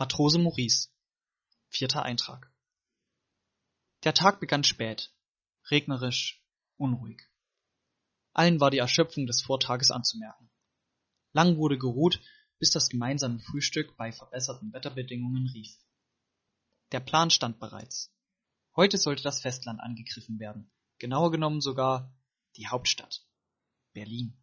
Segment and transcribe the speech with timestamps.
[0.00, 0.90] Matrose Maurice.
[1.70, 2.52] Vierter Eintrag.
[4.04, 5.12] Der Tag begann spät,
[5.72, 6.40] regnerisch,
[6.76, 7.28] unruhig.
[8.32, 10.52] Allen war die Erschöpfung des Vortages anzumerken.
[11.32, 12.20] Lang wurde geruht,
[12.60, 15.76] bis das gemeinsame Frühstück bei verbesserten Wetterbedingungen rief.
[16.92, 18.14] Der Plan stand bereits.
[18.76, 20.70] Heute sollte das Festland angegriffen werden,
[21.00, 22.14] genauer genommen sogar
[22.54, 23.26] die Hauptstadt,
[23.94, 24.38] Berlin.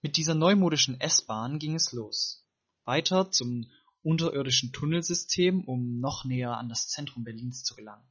[0.00, 2.44] Mit dieser neumodischen S-Bahn ging es los.
[2.84, 3.70] Weiter zum
[4.02, 8.06] unterirdischen Tunnelsystem, um noch näher an das Zentrum Berlins zu gelangen,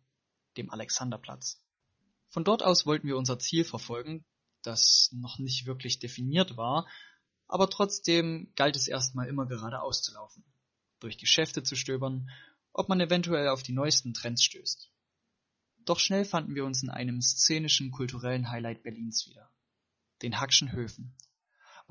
[0.58, 1.62] dem Alexanderplatz.
[2.30, 4.26] Von dort aus wollten wir unser Ziel verfolgen,
[4.62, 6.88] das noch nicht wirklich definiert war,
[7.48, 10.46] aber trotzdem galt es erstmal immer geradeaus zu laufen,
[11.00, 12.30] durch Geschäfte zu stöbern,
[12.72, 14.90] ob man eventuell auf die neuesten Trends stößt.
[15.84, 19.52] Doch schnell fanden wir uns in einem szenischen kulturellen Highlight Berlins wieder,
[20.22, 21.14] den Hackschen Höfen.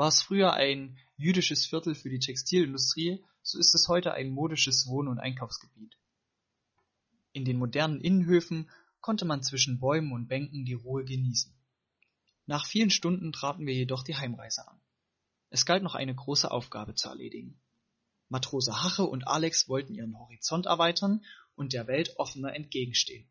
[0.00, 4.86] War es früher ein jüdisches Viertel für die Textilindustrie, so ist es heute ein modisches
[4.86, 5.98] Wohn- und Einkaufsgebiet.
[7.32, 8.70] In den modernen Innenhöfen
[9.02, 11.52] konnte man zwischen Bäumen und Bänken die Ruhe genießen.
[12.46, 14.80] Nach vielen Stunden traten wir jedoch die Heimreise an.
[15.50, 17.60] Es galt noch eine große Aufgabe zu erledigen.
[18.30, 21.22] Matrose Hache und Alex wollten ihren Horizont erweitern
[21.56, 23.28] und der Welt offener entgegenstehen.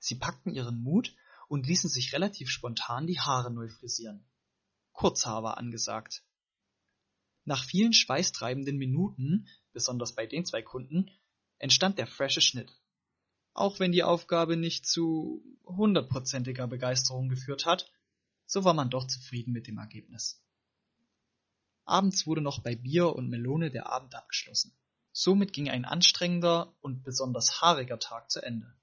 [0.00, 1.14] Sie packten ihren Mut
[1.48, 4.26] und ließen sich relativ spontan die Haare neu frisieren.
[4.98, 6.24] Kurzhaar war angesagt.
[7.44, 11.08] Nach vielen schweißtreibenden Minuten, besonders bei den zwei Kunden,
[11.58, 12.72] entstand der frische Schnitt.
[13.54, 17.88] Auch wenn die Aufgabe nicht zu hundertprozentiger Begeisterung geführt hat,
[18.44, 20.42] so war man doch zufrieden mit dem Ergebnis.
[21.84, 24.76] Abends wurde noch bei Bier und Melone der Abend abgeschlossen.
[25.12, 28.74] Somit ging ein anstrengender und besonders haariger Tag zu Ende.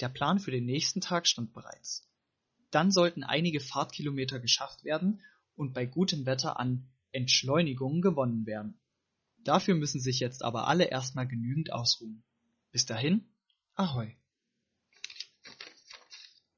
[0.00, 2.07] Der Plan für den nächsten Tag stand bereits.
[2.70, 5.20] Dann sollten einige Fahrtkilometer geschafft werden
[5.56, 8.78] und bei gutem Wetter an Entschleunigung gewonnen werden.
[9.44, 12.22] Dafür müssen sich jetzt aber alle erstmal genügend ausruhen.
[12.70, 13.24] Bis dahin,
[13.74, 14.16] Ahoi!